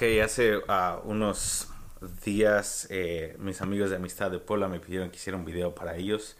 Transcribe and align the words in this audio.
Hace 0.00 0.56
uh, 0.56 0.62
unos 1.04 1.68
días 2.24 2.86
eh, 2.88 3.36
mis 3.38 3.60
amigos 3.60 3.90
de 3.90 3.96
Amistad 3.96 4.30
de 4.30 4.38
Pola 4.38 4.66
me 4.66 4.80
pidieron 4.80 5.10
que 5.10 5.16
hiciera 5.16 5.36
un 5.38 5.44
video 5.44 5.74
para 5.74 5.94
ellos 5.94 6.38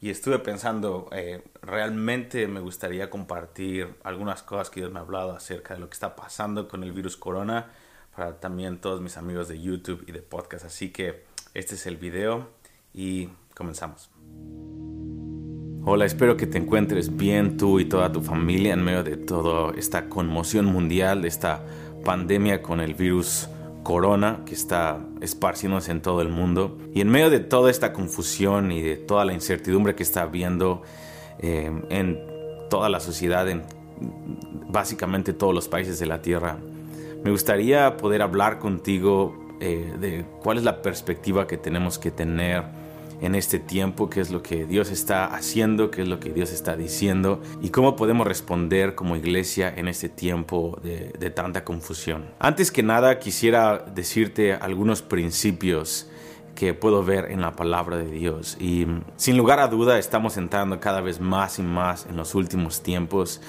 y 0.00 0.08
estuve 0.08 0.38
pensando, 0.38 1.08
eh, 1.10 1.42
realmente 1.62 2.46
me 2.46 2.60
gustaría 2.60 3.10
compartir 3.10 3.88
algunas 4.04 4.44
cosas 4.44 4.70
que 4.70 4.78
Dios 4.78 4.92
me 4.92 5.00
ha 5.00 5.02
hablado 5.02 5.32
acerca 5.32 5.74
de 5.74 5.80
lo 5.80 5.88
que 5.88 5.94
está 5.94 6.14
pasando 6.14 6.68
con 6.68 6.84
el 6.84 6.92
virus 6.92 7.16
corona 7.16 7.72
para 8.14 8.38
también 8.38 8.78
todos 8.78 9.00
mis 9.00 9.16
amigos 9.16 9.48
de 9.48 9.60
YouTube 9.60 10.04
y 10.06 10.12
de 10.12 10.22
podcast. 10.22 10.64
Así 10.64 10.90
que 10.90 11.24
este 11.54 11.74
es 11.74 11.86
el 11.86 11.96
video 11.96 12.50
y 12.94 13.30
comenzamos. 13.56 14.10
Hola, 15.84 16.04
espero 16.04 16.36
que 16.36 16.46
te 16.46 16.58
encuentres 16.58 17.16
bien 17.16 17.56
tú 17.56 17.80
y 17.80 17.84
toda 17.84 18.12
tu 18.12 18.22
familia 18.22 18.72
en 18.72 18.84
medio 18.84 19.02
de 19.02 19.16
toda 19.16 19.76
esta 19.76 20.08
conmoción 20.08 20.66
mundial, 20.66 21.22
de 21.22 21.28
esta 21.28 21.64
pandemia 22.02 22.62
con 22.62 22.80
el 22.80 22.94
virus 22.94 23.48
corona 23.82 24.40
que 24.46 24.54
está 24.54 25.00
esparciéndose 25.20 25.90
en 25.90 26.00
todo 26.00 26.22
el 26.22 26.28
mundo. 26.28 26.78
Y 26.94 27.00
en 27.00 27.08
medio 27.08 27.30
de 27.30 27.40
toda 27.40 27.70
esta 27.70 27.92
confusión 27.92 28.72
y 28.72 28.80
de 28.80 28.96
toda 28.96 29.24
la 29.24 29.32
incertidumbre 29.32 29.94
que 29.94 30.02
está 30.02 30.22
habiendo 30.22 30.82
eh, 31.38 31.70
en 31.90 32.20
toda 32.70 32.88
la 32.88 33.00
sociedad, 33.00 33.48
en 33.48 33.62
básicamente 34.68 35.32
todos 35.32 35.54
los 35.54 35.68
países 35.68 35.98
de 35.98 36.06
la 36.06 36.22
Tierra, 36.22 36.58
me 37.24 37.30
gustaría 37.30 37.96
poder 37.96 38.22
hablar 38.22 38.58
contigo 38.58 39.36
eh, 39.60 39.94
de 40.00 40.24
cuál 40.42 40.58
es 40.58 40.64
la 40.64 40.82
perspectiva 40.82 41.46
que 41.46 41.56
tenemos 41.56 41.98
que 41.98 42.10
tener 42.10 42.64
en 43.22 43.36
este 43.36 43.60
tiempo, 43.60 44.10
qué 44.10 44.20
es 44.20 44.30
lo 44.30 44.42
que 44.42 44.66
Dios 44.66 44.90
está 44.90 45.26
haciendo, 45.26 45.92
qué 45.92 46.02
es 46.02 46.08
lo 46.08 46.18
que 46.18 46.32
Dios 46.32 46.52
está 46.52 46.76
diciendo 46.76 47.40
y 47.62 47.70
cómo 47.70 47.94
podemos 47.94 48.26
responder 48.26 48.96
como 48.96 49.16
iglesia 49.16 49.72
en 49.74 49.86
este 49.86 50.08
tiempo 50.08 50.78
de, 50.82 51.30
tanta 51.30 51.64
confusión. 51.64 52.26
Antes 52.40 52.72
que 52.72 52.82
nada 52.82 53.20
quisiera 53.20 53.78
decirte 53.78 54.54
algunos 54.54 55.02
principios 55.02 56.08
que 56.56 56.74
puedo 56.74 57.04
ver 57.04 57.30
en 57.30 57.40
la 57.40 57.54
palabra 57.54 57.96
de 57.96 58.10
Dios. 58.10 58.56
Y 58.60 58.86
sin 59.16 59.36
lugar 59.36 59.60
a 59.60 59.68
duda 59.68 59.98
estamos 59.98 60.36
entrando 60.36 60.80
cada 60.80 61.00
vez 61.00 61.20
más 61.20 61.60
y 61.60 61.62
más 61.62 62.06
en 62.06 62.16
los 62.16 62.34
últimos 62.34 62.82
tiempos. 62.82 63.40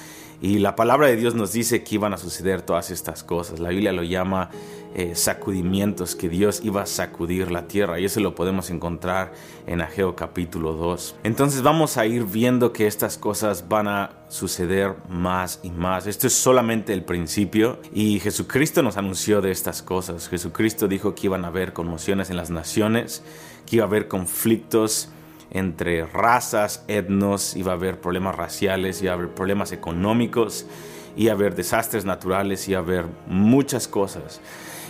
Y 0.43 0.59
la 0.59 0.75
palabra 0.75 1.07
de 1.07 1.15
Dios 1.15 1.35
nos 1.35 1.53
dice 1.53 1.85
que 1.85 1.95
iban 1.95 2.13
a 2.13 2.17
suceder 2.17 2.61
todas 2.61 2.91
estas 2.91 3.23
cosas. 3.23 3.61
La 3.61 3.69
Biblia 3.69 3.93
lo 3.93 4.03
llama 4.03 4.49
eh, 4.93 5.15
sacudimientos, 5.15 6.17
que 6.17 6.27
Dios 6.27 6.59
iba 6.65 6.81
a 6.81 6.85
sacudir 6.85 7.49
la 7.49 7.65
tierra. 7.69 7.97
Y 7.97 8.03
eso 8.03 8.19
lo 8.19 8.35
podemos 8.35 8.69
encontrar 8.69 9.31
en 9.67 9.79
Ageo 9.79 10.17
capítulo 10.17 10.73
2. 10.73 11.15
Entonces 11.23 11.61
vamos 11.61 11.95
a 11.95 12.05
ir 12.07 12.25
viendo 12.25 12.73
que 12.73 12.87
estas 12.87 13.17
cosas 13.17 13.69
van 13.69 13.87
a 13.87 14.11
suceder 14.27 14.97
más 15.07 15.61
y 15.63 15.69
más. 15.69 16.07
Esto 16.07 16.27
es 16.27 16.33
solamente 16.33 16.91
el 16.91 17.05
principio. 17.05 17.79
Y 17.93 18.19
Jesucristo 18.19 18.83
nos 18.83 18.97
anunció 18.97 19.39
de 19.39 19.49
estas 19.49 19.81
cosas. 19.81 20.27
Jesucristo 20.27 20.89
dijo 20.89 21.15
que 21.15 21.27
iban 21.27 21.45
a 21.45 21.47
haber 21.47 21.71
conmociones 21.71 22.29
en 22.29 22.35
las 22.35 22.49
naciones, 22.49 23.23
que 23.65 23.77
iba 23.77 23.85
a 23.85 23.87
haber 23.87 24.09
conflictos 24.09 25.07
entre 25.53 26.05
razas, 26.05 26.83
etnos, 26.87 27.55
iba 27.55 27.71
a 27.71 27.75
haber 27.75 28.01
problemas 28.01 28.35
raciales, 28.35 29.01
iba 29.01 29.11
a 29.11 29.15
haber 29.15 29.29
problemas 29.29 29.71
económicos, 29.71 30.65
iba 31.15 31.31
a 31.31 31.35
haber 31.35 31.55
desastres 31.55 32.05
naturales, 32.05 32.67
iba 32.67 32.79
a 32.79 32.81
haber 32.81 33.05
muchas 33.27 33.87
cosas. 33.87 34.41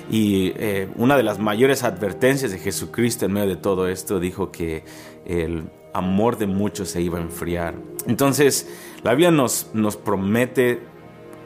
Y 0.09 0.53
eh, 0.55 0.89
una 0.95 1.15
de 1.15 1.23
las 1.23 1.39
mayores 1.39 1.83
advertencias 1.83 2.51
de 2.51 2.59
Jesucristo 2.59 3.25
en 3.25 3.33
medio 3.33 3.49
de 3.49 3.55
todo 3.57 3.87
esto 3.87 4.19
dijo 4.19 4.51
que 4.51 4.83
el 5.25 5.69
amor 5.93 6.37
de 6.37 6.47
muchos 6.47 6.89
se 6.89 7.01
iba 7.01 7.19
a 7.19 7.21
enfriar. 7.21 7.75
Entonces, 8.07 8.69
la 9.03 9.11
Biblia 9.11 9.31
nos, 9.31 9.69
nos 9.73 9.95
promete 9.95 10.81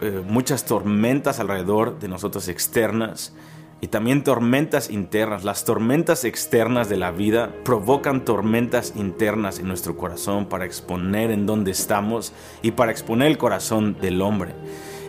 eh, 0.01 0.23
muchas 0.27 0.65
tormentas 0.65 1.39
alrededor 1.39 1.99
de 1.99 2.07
nosotros 2.07 2.47
externas, 2.49 3.33
y 3.81 3.87
también 3.87 4.23
tormentas 4.23 4.89
internas. 4.89 5.43
Las 5.43 5.65
tormentas 5.65 6.23
externas 6.25 6.89
de 6.89 6.97
la 6.97 7.11
vida 7.11 7.51
provocan 7.63 8.25
tormentas 8.25 8.93
internas 8.95 9.59
en 9.59 9.67
nuestro 9.67 9.97
corazón 9.97 10.47
para 10.47 10.65
exponer 10.65 11.31
en 11.31 11.45
dónde 11.45 11.71
estamos 11.71 12.33
y 12.61 12.71
para 12.71 12.91
exponer 12.91 13.27
el 13.27 13.37
corazón 13.37 13.97
del 14.01 14.21
hombre. 14.21 14.53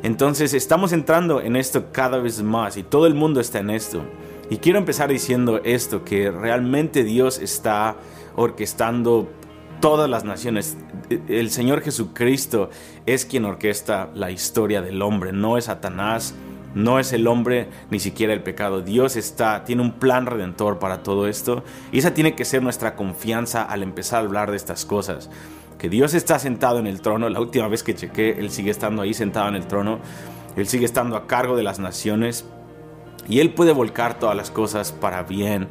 Entonces 0.03 0.55
estamos 0.55 0.93
entrando 0.93 1.41
en 1.41 1.57
esto 1.57 1.87
cada 1.93 2.19
vez 2.19 2.43
más 2.43 2.77
y 2.77 2.83
todo 2.83 3.07
el 3.07 3.15
mundo 3.15 3.41
está 3.41 3.59
en 3.59 3.71
esto. 3.71 4.03
Y 4.51 4.59
quiero 4.59 4.79
empezar 4.79 5.11
diciendo 5.11 5.61
esto, 5.65 6.05
que 6.05 6.31
realmente 6.31 7.05
Dios 7.05 7.39
está 7.39 7.97
orquestando 8.37 9.29
todas 9.81 10.09
las 10.09 10.25
naciones. 10.25 10.77
El 11.29 11.51
Señor 11.51 11.83
Jesucristo 11.83 12.71
es 13.07 13.25
quien 13.25 13.45
orquesta 13.45 14.11
la 14.15 14.31
historia 14.31 14.81
del 14.81 15.03
hombre, 15.03 15.33
no 15.33 15.59
es 15.59 15.67
Satanás 15.67 16.35
no 16.75 16.99
es 16.99 17.13
el 17.13 17.27
hombre 17.27 17.69
ni 17.91 17.99
siquiera 17.99 18.33
el 18.33 18.43
pecado. 18.43 18.83
Dios 18.83 19.17
está, 19.17 19.65
tiene 19.65 19.83
un 19.83 19.93
plan 19.93 20.27
redentor 20.27 20.79
para 20.79 21.03
todo 21.03 21.27
esto. 21.27 21.65
Y 21.93 21.99
esa 21.99 22.15
tiene 22.15 22.35
que 22.35 22.45
ser 22.45 22.63
nuestra 22.63 22.97
confianza 22.97 23.63
al 23.63 23.83
empezar 23.83 24.23
a 24.23 24.27
hablar 24.27 24.51
de 24.51 24.57
estas 24.57 24.85
cosas. 24.85 25.31
Que 25.79 25.89
Dios 25.89 26.15
está 26.15 26.39
sentado 26.39 26.79
en 26.79 26.87
el 26.87 27.01
trono. 27.01 27.29
La 27.29 27.41
última 27.41 27.69
vez 27.69 27.83
que 27.83 27.95
chequé, 27.95 28.39
Él 28.39 28.51
sigue 28.51 28.71
estando 28.71 29.03
ahí 29.03 29.15
sentado 29.15 29.49
en 29.49 29.55
el 29.55 29.67
trono. 29.67 30.01
Él 30.57 30.67
sigue 30.67 30.85
estando 30.85 31.17
a 31.17 31.27
cargo 31.27 31.57
de 31.57 31.63
las 31.63 31.79
naciones. 31.79 32.45
Y 33.29 33.41
Él 33.41 33.53
puede 33.53 33.73
volcar 33.73 34.19
todas 34.19 34.37
las 34.37 34.51
cosas 34.51 34.93
para 34.93 35.23
bien 35.23 35.69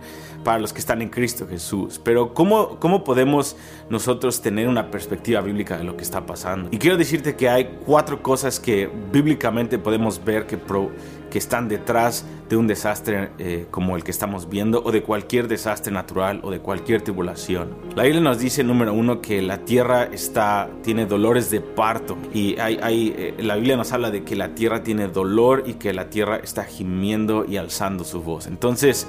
para 0.47 0.59
los 0.59 0.72
que 0.72 0.80
están 0.80 1.02
en 1.02 1.09
Cristo 1.09 1.46
Jesús. 1.46 2.00
Pero 2.02 2.34
¿cómo, 2.34 2.80
¿cómo 2.80 3.03
podemos 3.03 3.58
nosotros 3.90 4.41
tener 4.41 4.69
una 4.69 4.90
perspectiva 4.90 5.41
bíblica 5.41 5.78
de 5.78 5.84
lo 5.84 5.97
que 5.97 6.03
está 6.03 6.25
pasando? 6.25 6.69
Y 6.72 6.78
quiero 6.78 6.96
decirte 6.96 7.35
que 7.35 7.50
hay 7.50 7.80
cuatro 7.85 8.24
cosas 8.24 8.58
que 8.58 8.90
bíblicamente 9.12 9.78
podemos 9.78 10.24
ver 10.24 10.47
que, 10.47 10.58
que 11.30 11.38
están 11.38 11.68
detrás 11.68 12.24
de 12.47 12.56
un 12.56 12.66
desastre 12.66 13.31
eh, 13.40 13.66
como 13.72 13.97
el 13.97 14.06
que 14.06 14.12
estamos 14.12 14.47
viendo 14.47 14.81
o 14.85 14.94
de 14.94 15.03
cualquier 15.03 15.50
desastre 15.50 15.91
natural 15.91 16.40
o 16.44 16.50
de 16.50 16.62
cualquier 16.62 17.02
tribulación. 17.02 17.75
La 17.97 18.03
Biblia 18.03 18.22
nos 18.22 18.40
dice, 18.40 18.64
número 18.64 18.94
uno, 18.94 19.19
que 19.19 19.41
la 19.41 19.66
tierra 19.66 20.06
está, 20.06 20.69
tiene 20.81 21.06
dolores 21.08 21.52
de 21.52 21.59
parto 21.59 22.18
y 22.34 22.58
hay, 22.58 22.79
hay, 22.81 23.14
eh, 23.18 23.35
la 23.40 23.56
Biblia 23.58 23.75
nos 23.75 23.91
habla 23.91 24.12
de 24.12 24.24
que 24.24 24.38
la 24.38 24.56
tierra 24.56 24.81
tiene 24.81 25.09
dolor 25.09 25.64
y 25.66 25.74
que 25.74 25.91
la 25.91 26.09
tierra 26.09 26.38
está 26.38 26.64
gimiendo 26.64 27.44
y 27.44 27.58
alzando 27.58 28.06
su 28.06 28.22
voz. 28.22 28.47
Entonces, 28.47 29.08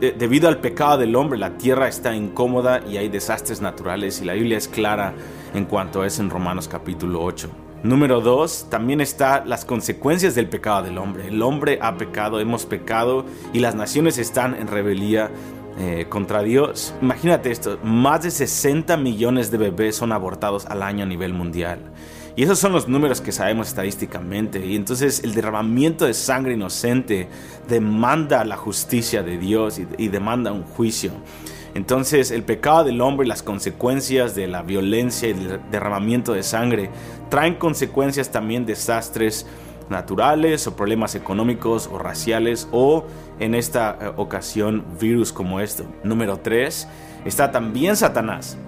debido 0.00 0.48
al 0.48 0.58
pecado 0.60 0.98
del 0.98 1.16
hombre, 1.16 1.38
la 1.38 1.58
tierra 1.58 1.88
está 1.88 2.14
incómoda 2.14 2.80
y 2.88 2.96
hay 2.98 3.08
desastres 3.08 3.60
naturales 3.60 4.20
y 4.20 4.24
la 4.24 4.34
Biblia 4.34 4.58
es 4.58 4.68
clara 4.68 5.14
en 5.54 5.64
cuanto 5.64 6.02
a 6.02 6.06
eso 6.06 6.22
en 6.22 6.30
Romanos 6.30 6.68
capítulo 6.68 7.22
8. 7.22 7.50
Número 7.82 8.20
2, 8.20 8.68
también 8.70 9.00
está 9.00 9.44
las 9.44 9.64
consecuencias 9.64 10.34
del 10.34 10.48
pecado 10.48 10.82
del 10.82 10.98
hombre. 10.98 11.28
El 11.28 11.42
hombre 11.42 11.78
ha 11.82 11.96
pecado, 11.96 12.40
hemos 12.40 12.64
pecado 12.66 13.24
y 13.52 13.60
las 13.60 13.74
naciones 13.74 14.18
están 14.18 14.54
en 14.54 14.66
rebelía 14.66 15.30
eh, 15.78 16.06
contra 16.08 16.42
Dios. 16.42 16.94
Imagínate 17.02 17.50
esto, 17.50 17.78
más 17.84 18.22
de 18.22 18.30
60 18.30 18.96
millones 18.96 19.50
de 19.50 19.58
bebés 19.58 19.96
son 19.96 20.12
abortados 20.12 20.64
al 20.66 20.82
año 20.82 21.04
a 21.04 21.06
nivel 21.06 21.34
mundial. 21.34 21.80
Y 22.36 22.42
esos 22.42 22.58
son 22.58 22.72
los 22.72 22.86
números 22.86 23.22
que 23.22 23.32
sabemos 23.32 23.68
estadísticamente. 23.68 24.64
Y 24.64 24.76
entonces 24.76 25.24
el 25.24 25.34
derramamiento 25.34 26.04
de 26.04 26.12
sangre 26.12 26.52
inocente 26.52 27.28
demanda 27.66 28.44
la 28.44 28.58
justicia 28.58 29.22
de 29.22 29.38
Dios 29.38 29.80
y, 29.96 30.08
demanda 30.08 30.52
un 30.52 30.62
juicio. 30.62 31.12
Entonces 31.74 32.30
el 32.30 32.42
pecado 32.42 32.84
del 32.84 33.00
hombre 33.00 33.24
y 33.24 33.28
las 33.28 33.42
consecuencias 33.42 34.34
de 34.34 34.48
la 34.48 34.62
violencia 34.62 35.28
y 35.28 35.32
el 35.32 35.60
derramamiento 35.70 36.34
de 36.34 36.42
sangre 36.42 36.90
traen 37.30 37.54
consecuencias 37.54 38.30
también 38.30 38.66
desastres 38.66 39.46
naturales 39.88 40.66
o 40.66 40.76
problemas 40.76 41.14
económicos 41.14 41.88
o 41.90 41.98
raciales 41.98 42.68
o 42.70 43.04
en 43.38 43.54
esta 43.54 43.96
eh, 44.00 44.12
ocasión 44.16 44.84
virus 45.00 45.32
como 45.32 45.60
esto. 45.60 45.86
Número 46.04 46.38
3 46.38 46.86
está 47.24 47.50
también 47.50 47.96
Satanás. 47.96 48.58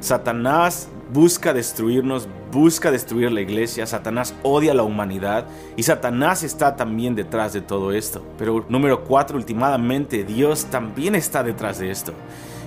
Satanás 0.00 0.88
busca 1.12 1.52
destruirnos, 1.52 2.28
busca 2.56 2.90
destruir 2.90 3.30
la 3.30 3.42
iglesia, 3.42 3.86
Satanás 3.86 4.34
odia 4.42 4.72
a 4.72 4.74
la 4.74 4.82
humanidad 4.82 5.46
y 5.76 5.82
Satanás 5.82 6.42
está 6.42 6.74
también 6.74 7.14
detrás 7.14 7.52
de 7.52 7.60
todo 7.60 7.92
esto. 7.92 8.24
Pero 8.38 8.64
número 8.70 9.04
cuatro, 9.04 9.36
últimamente, 9.36 10.24
Dios 10.24 10.64
también 10.64 11.14
está 11.14 11.42
detrás 11.42 11.78
de 11.78 11.90
esto. 11.90 12.14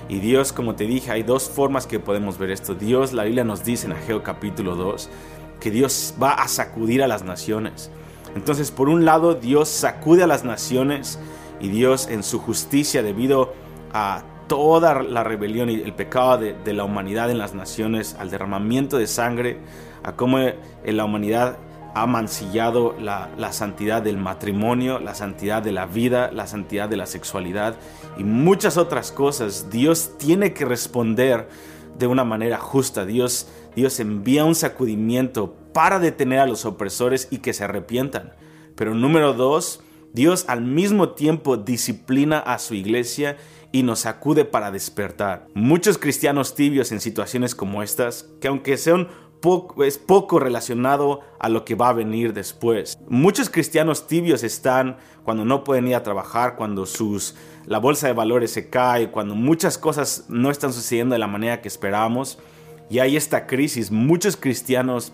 Y 0.08 0.20
Dios, 0.20 0.52
como 0.52 0.76
te 0.76 0.84
dije, 0.84 1.10
hay 1.10 1.24
dos 1.24 1.48
formas 1.50 1.88
que 1.88 1.98
podemos 1.98 2.38
ver 2.38 2.50
esto. 2.50 2.74
Dios, 2.74 3.12
la 3.12 3.24
Biblia 3.24 3.42
nos 3.42 3.64
dice 3.64 3.86
en 3.86 3.92
Ageo 3.92 4.22
capítulo 4.22 4.76
2, 4.76 5.10
que 5.58 5.72
Dios 5.72 6.14
va 6.22 6.34
a 6.34 6.46
sacudir 6.46 7.02
a 7.02 7.08
las 7.08 7.24
naciones. 7.24 7.90
Entonces, 8.36 8.70
por 8.70 8.88
un 8.88 9.04
lado, 9.04 9.34
Dios 9.34 9.68
sacude 9.68 10.22
a 10.22 10.28
las 10.28 10.44
naciones 10.44 11.18
y 11.60 11.68
Dios 11.68 12.08
en 12.08 12.22
su 12.22 12.38
justicia 12.38 13.02
debido 13.02 13.54
a 13.92 14.22
toda 14.50 15.00
la 15.04 15.22
rebelión 15.22 15.70
y 15.70 15.74
el 15.74 15.92
pecado 15.92 16.36
de, 16.38 16.74
la 16.74 16.82
humanidad 16.82 17.30
en 17.30 17.38
las 17.38 17.54
naciones, 17.54 18.16
al 18.18 18.30
derramamiento 18.30 18.98
de 18.98 19.06
sangre, 19.06 19.58
a 20.02 20.16
cómo 20.16 20.38
la 20.84 21.04
humanidad 21.04 21.58
ha 21.94 22.08
mancillado 22.08 22.96
la, 22.98 23.30
la, 23.38 23.52
santidad 23.52 24.02
del 24.02 24.16
matrimonio, 24.16 24.98
la 24.98 25.14
santidad 25.14 25.62
de 25.62 25.70
la 25.70 25.86
vida, 25.86 26.32
la 26.32 26.48
santidad 26.48 26.88
de 26.88 26.96
la 26.96 27.06
sexualidad 27.06 27.76
y 28.18 28.24
muchas 28.24 28.76
otras 28.76 29.12
cosas. 29.12 29.70
Dios 29.70 30.18
tiene 30.18 30.52
que 30.52 30.64
responder 30.64 31.48
de 31.96 32.08
una 32.08 32.24
manera 32.24 32.58
justa. 32.58 33.06
Dios, 33.06 33.46
Dios 33.76 34.00
envía 34.00 34.44
un 34.44 34.56
sacudimiento 34.56 35.54
para 35.72 36.00
detener 36.00 36.40
a 36.40 36.46
los 36.46 36.64
opresores 36.64 37.28
y 37.30 37.38
que 37.38 37.52
se 37.52 37.62
arrepientan. 37.62 38.32
Pero 38.74 38.96
número 38.96 39.32
dos, 39.32 39.80
Dios 40.12 40.44
al 40.48 40.62
mismo 40.62 41.10
tiempo 41.10 41.56
disciplina 41.56 42.40
a 42.40 42.58
su 42.58 42.74
iglesia 42.74 43.36
y 43.72 43.82
nos 43.82 44.06
acude 44.06 44.44
para 44.44 44.70
despertar. 44.70 45.46
Muchos 45.54 45.98
cristianos 45.98 46.54
tibios 46.54 46.92
en 46.92 47.00
situaciones 47.00 47.54
como 47.54 47.82
estas, 47.82 48.26
que 48.40 48.48
aunque 48.48 48.76
sean 48.76 49.08
poco, 49.40 49.84
es 49.84 49.98
poco 49.98 50.38
relacionado 50.38 51.20
a 51.38 51.48
lo 51.48 51.64
que 51.64 51.74
va 51.74 51.90
a 51.90 51.94
venir 51.94 52.32
después. 52.32 52.98
Muchos 53.08 53.48
cristianos 53.48 54.06
tibios 54.06 54.42
están 54.42 54.98
cuando 55.24 55.44
no 55.44 55.64
pueden 55.64 55.88
ir 55.88 55.94
a 55.94 56.02
trabajar, 56.02 56.56
cuando 56.56 56.86
sus, 56.86 57.36
la 57.66 57.78
bolsa 57.78 58.06
de 58.06 58.12
valores 58.12 58.50
se 58.50 58.68
cae, 58.68 59.10
cuando 59.10 59.34
muchas 59.34 59.78
cosas 59.78 60.24
no 60.28 60.50
están 60.50 60.72
sucediendo 60.72 61.14
de 61.14 61.20
la 61.20 61.26
manera 61.26 61.60
que 61.60 61.68
esperábamos. 61.68 62.38
Y 62.88 62.98
hay 62.98 63.16
esta 63.16 63.46
crisis. 63.46 63.90
Muchos 63.90 64.36
cristianos 64.36 65.12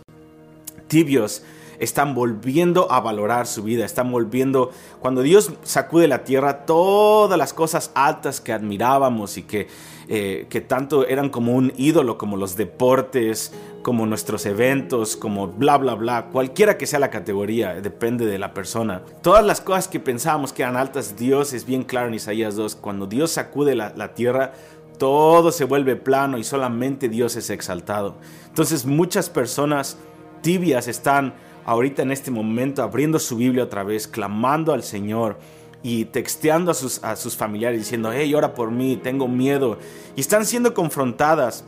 tibios 0.88 1.43
están 1.78 2.14
volviendo 2.14 2.90
a 2.90 3.00
valorar 3.00 3.46
su 3.46 3.62
vida, 3.62 3.84
están 3.84 4.11
volviendo, 4.11 4.70
cuando 5.00 5.23
Dios 5.23 5.52
sacude 5.62 6.08
la 6.08 6.25
tierra, 6.25 6.64
todas 6.67 7.38
las 7.38 7.52
cosas 7.52 7.90
altas 7.94 8.40
que 8.40 8.52
admirábamos 8.52 9.38
y 9.38 9.43
que, 9.43 9.69
eh, 10.08 10.46
que 10.49 10.61
tanto 10.61 11.06
eran 11.06 11.31
como 11.31 11.55
un 11.55 11.73
ídolo, 11.76 12.19
como 12.19 12.37
los 12.37 12.56
deportes, 12.56 13.52
como 13.82 14.05
nuestros 14.05 14.46
eventos, 14.46 15.17
como 15.17 15.46
bla, 15.46 15.78
bla, 15.78 15.94
bla, 15.94 16.26
cualquiera 16.32 16.76
que 16.76 16.87
sea 16.87 16.99
la 16.99 17.11
categoría, 17.11 17.75
depende 17.75 18.26
de 18.26 18.38
la 18.38 18.52
persona. 18.52 19.02
Todas 19.22 19.44
las 19.44 19.61
cosas 19.61 19.87
que 19.87 20.00
pensábamos 20.00 20.52
que 20.52 20.62
eran 20.62 20.76
altas, 20.76 21.17
Dios 21.17 21.52
es 21.52 21.67
bien 21.67 21.84
claro 21.84 22.08
en 22.08 22.14
Isaías 22.14 22.56
2, 22.56 22.76
cuando 22.76 23.06
Dios 23.06 23.31
sacude 23.31 23.76
la, 23.76 23.93
la 23.96 24.14
tierra, 24.14 24.52
todo 24.99 25.52
se 25.52 25.64
vuelve 25.64 25.96
plano 25.96 26.38
y 26.38 26.44
solamente 26.44 27.08
Dios 27.08 27.37
es 27.37 27.50
exaltado. 27.50 28.17
Entonces 28.49 28.87
muchas 28.87 29.31
personas 29.31 29.99
tibias 30.43 30.88
están 30.88 31.34
ahorita 31.67 32.03
en 32.03 32.13
este 32.13 32.31
momento 32.31 32.83
abriendo 32.83 33.19
su 33.19 33.37
Biblia 33.37 33.65
otra 33.65 33.83
vez, 33.83 34.07
clamando 34.09 34.73
al 34.73 34.83
Señor 34.83 35.37
y 35.83 36.07
texteando 36.07 36.71
a 36.71 36.75
sus, 36.75 37.03
a 37.05 37.17
sus 37.17 37.37
familiares 37.37 37.79
diciendo, 37.79 38.11
hey, 38.13 38.33
ora 38.35 38.55
por 38.55 38.71
mí, 38.71 38.97
tengo 38.97 39.29
miedo. 39.29 39.79
Y 40.15 40.21
están 40.21 40.47
siendo 40.47 40.73
confrontadas 40.73 41.65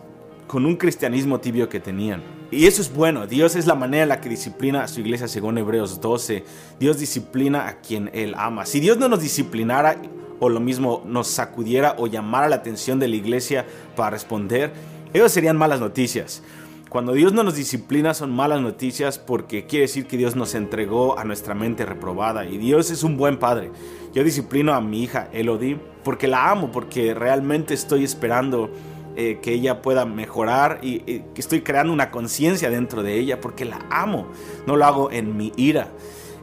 con 0.47 0.65
un 0.65 0.77
cristianismo 0.77 1.41
tibio 1.41 1.69
que 1.69 1.81
tenían. 1.81 2.23
Y 2.51 2.67
eso 2.67 2.81
es 2.81 2.93
bueno, 2.95 3.27
Dios 3.27 3.57
es 3.57 3.67
la 3.67 3.75
manera 3.75 4.05
en 4.05 4.09
la 4.09 4.21
que 4.21 4.29
disciplina 4.29 4.83
a 4.83 4.89
su 4.89 5.01
iglesia 5.01 5.29
según 5.29 5.59
Hebreos 5.59 6.01
12. 6.01 6.45
Dios 6.81 6.99
disciplina 6.99 7.69
a 7.69 7.81
quien 7.81 8.11
Él 8.15 8.35
ama. 8.39 8.65
Si 8.65 8.81
Dios 8.81 8.99
no 8.99 9.09
nos 9.09 9.21
disciplinara 9.21 10.01
o 10.41 10.49
lo 10.49 10.61
mismo 10.61 11.03
nos 11.05 11.27
sacudiera 11.27 11.97
o 11.99 12.07
llamara 12.07 12.49
la 12.49 12.57
atención 12.57 12.99
de 13.01 13.09
la 13.09 13.17
iglesia 13.17 13.67
para 13.97 14.11
responder, 14.11 14.73
ellos 15.13 15.33
serían 15.33 15.57
malas 15.57 15.81
noticias. 15.81 16.43
Cuando 16.89 17.13
Dios 17.13 17.35
no 17.35 17.43
nos 17.43 17.55
disciplina 17.55 18.15
son 18.15 18.31
malas 18.31 18.63
noticias 18.63 19.19
porque 19.19 19.67
quiere 19.67 19.83
decir 19.83 20.07
que 20.07 20.17
Dios 20.17 20.37
nos 20.37 20.55
entregó 20.55 21.19
a 21.19 21.25
nuestra 21.25 21.55
mente 21.55 21.85
reprobada 21.85 22.47
y 22.47 22.57
Dios 22.57 22.91
es 22.91 23.03
un 23.03 23.19
buen 23.19 23.39
padre. 23.39 23.71
Yo 24.15 24.25
disciplino 24.25 24.73
a 24.73 24.81
mi 24.81 25.03
hija 25.03 25.29
Elodie 25.33 25.79
porque 26.03 26.29
la 26.29 26.51
amo, 26.51 26.73
porque 26.73 27.13
realmente 27.13 27.75
estoy 27.75 28.05
esperando 28.05 28.71
eh, 29.17 29.39
que 29.43 29.53
ella 29.53 29.83
pueda 29.83 30.07
mejorar 30.07 30.79
y 30.81 31.01
que 31.01 31.41
estoy 31.41 31.61
creando 31.61 31.93
una 31.93 32.11
conciencia 32.11 32.71
dentro 32.71 33.03
de 33.03 33.19
ella 33.19 33.39
porque 33.39 33.67
la 33.67 33.85
amo. 33.91 34.27
No 34.67 34.77
lo 34.77 34.87
hago 34.87 35.11
en 35.11 35.37
mi 35.37 35.53
ira. 35.57 35.89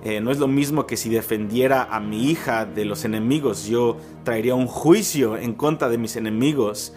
Eh, 0.03 0.21
no 0.21 0.29
es 0.29 0.37
lo 0.37 0.47
mismo 0.47 0.85
que 0.85 0.95
si 0.95 1.09
defendiera 1.09 1.87
a 1.89 1.99
mi 1.99 2.29
hija 2.29 2.65
de 2.65 2.85
los 2.85 3.03
enemigos, 3.03 3.65
yo 3.65 3.97
traería 4.23 4.53
un 4.53 4.67
juicio 4.67 5.37
en 5.37 5.55
contra 5.55 5.89
de 5.89 5.97
mis 5.97 6.15
enemigos 6.15 6.93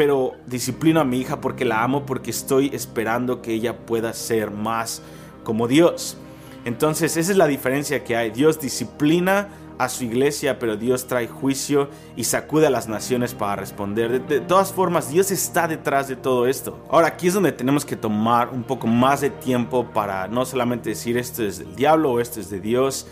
pero 0.00 0.38
disciplino 0.46 0.98
a 0.98 1.04
mi 1.04 1.18
hija 1.18 1.42
porque 1.42 1.66
la 1.66 1.82
amo, 1.82 2.06
porque 2.06 2.30
estoy 2.30 2.70
esperando 2.72 3.42
que 3.42 3.52
ella 3.52 3.84
pueda 3.84 4.14
ser 4.14 4.50
más 4.50 5.02
como 5.44 5.68
Dios. 5.68 6.16
Entonces 6.64 7.18
esa 7.18 7.32
es 7.32 7.36
la 7.36 7.46
diferencia 7.46 8.02
que 8.02 8.16
hay. 8.16 8.30
Dios 8.30 8.58
disciplina 8.58 9.48
a 9.76 9.90
su 9.90 10.04
iglesia, 10.04 10.58
pero 10.58 10.78
Dios 10.78 11.06
trae 11.06 11.28
juicio 11.28 11.90
y 12.16 12.24
sacude 12.24 12.68
a 12.68 12.70
las 12.70 12.88
naciones 12.88 13.34
para 13.34 13.56
responder. 13.56 14.26
De, 14.26 14.40
todas 14.40 14.72
formas, 14.72 15.10
Dios 15.10 15.30
está 15.30 15.68
detrás 15.68 16.08
de 16.08 16.16
todo 16.16 16.46
esto. 16.46 16.82
Ahora, 16.88 17.08
aquí 17.08 17.26
es 17.26 17.34
donde 17.34 17.52
tenemos 17.52 17.84
que 17.84 17.94
tomar 17.94 18.48
un 18.48 18.62
poco 18.62 18.86
más 18.86 19.20
de 19.20 19.28
tiempo 19.28 19.84
para 19.92 20.28
no 20.28 20.46
solamente 20.46 20.88
decir 20.88 21.18
esto 21.18 21.44
es 21.44 21.58
del 21.58 21.76
diablo 21.76 22.12
o 22.12 22.20
esto 22.20 22.40
es 22.40 22.48
de 22.48 22.60
Dios, 22.60 23.06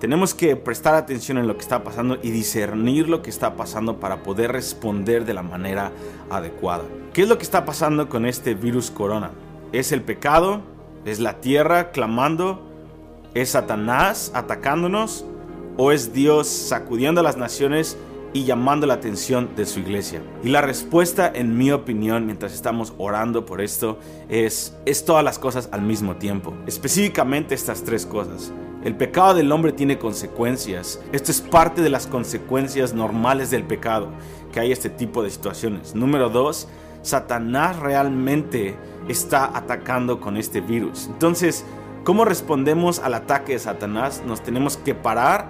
tenemos 0.00 0.34
que 0.34 0.56
prestar 0.56 0.94
atención 0.94 1.36
en 1.36 1.46
lo 1.46 1.56
que 1.56 1.60
está 1.60 1.84
pasando 1.84 2.18
y 2.22 2.30
discernir 2.30 3.08
lo 3.08 3.20
que 3.20 3.28
está 3.28 3.54
pasando 3.54 4.00
para 4.00 4.22
poder 4.22 4.50
responder 4.50 5.26
de 5.26 5.34
la 5.34 5.42
manera 5.42 5.92
adecuada. 6.30 6.84
¿Qué 7.12 7.22
es 7.22 7.28
lo 7.28 7.36
que 7.36 7.44
está 7.44 7.66
pasando 7.66 8.08
con 8.08 8.24
este 8.24 8.54
virus 8.54 8.90
corona? 8.90 9.30
¿Es 9.72 9.92
el 9.92 10.00
pecado? 10.00 10.62
¿Es 11.04 11.20
la 11.20 11.40
tierra 11.42 11.92
clamando? 11.92 12.66
¿Es 13.34 13.50
Satanás 13.50 14.32
atacándonos? 14.34 15.26
¿O 15.76 15.92
es 15.92 16.14
Dios 16.14 16.48
sacudiendo 16.48 17.20
a 17.20 17.24
las 17.24 17.36
naciones 17.36 17.98
y 18.32 18.44
llamando 18.44 18.86
la 18.86 18.94
atención 18.94 19.50
de 19.54 19.66
su 19.66 19.80
iglesia? 19.80 20.22
Y 20.42 20.48
la 20.48 20.62
respuesta, 20.62 21.30
en 21.32 21.58
mi 21.58 21.72
opinión, 21.72 22.24
mientras 22.24 22.54
estamos 22.54 22.94
orando 22.96 23.44
por 23.44 23.60
esto, 23.60 23.98
es, 24.30 24.74
es 24.86 25.04
todas 25.04 25.22
las 25.22 25.38
cosas 25.38 25.68
al 25.72 25.82
mismo 25.82 26.16
tiempo. 26.16 26.54
Específicamente 26.66 27.54
estas 27.54 27.82
tres 27.82 28.06
cosas. 28.06 28.50
El 28.82 28.96
pecado 28.96 29.34
del 29.34 29.52
hombre 29.52 29.72
tiene 29.72 29.98
consecuencias. 29.98 31.00
Esto 31.12 31.30
es 31.30 31.42
parte 31.42 31.82
de 31.82 31.90
las 31.90 32.06
consecuencias 32.06 32.94
normales 32.94 33.50
del 33.50 33.64
pecado, 33.64 34.08
que 34.52 34.60
hay 34.60 34.72
este 34.72 34.88
tipo 34.88 35.22
de 35.22 35.28
situaciones. 35.28 35.94
Número 35.94 36.30
dos, 36.30 36.66
Satanás 37.02 37.78
realmente 37.78 38.76
está 39.06 39.56
atacando 39.56 40.18
con 40.18 40.38
este 40.38 40.62
virus. 40.62 41.08
Entonces, 41.08 41.66
¿cómo 42.04 42.24
respondemos 42.24 43.00
al 43.00 43.12
ataque 43.12 43.52
de 43.52 43.58
Satanás? 43.58 44.22
Nos 44.26 44.42
tenemos 44.42 44.78
que 44.78 44.94
parar 44.94 45.48